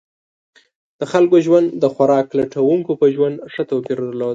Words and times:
د 0.99 1.01
خلکو 1.11 1.35
ژوند 1.45 1.67
د 1.81 1.83
خوراک 1.93 2.27
لټونکو 2.39 2.91
په 3.01 3.05
ژوند 3.15 3.35
ښه 3.53 3.63
توپیر 3.69 3.97
درلود. 4.03 4.29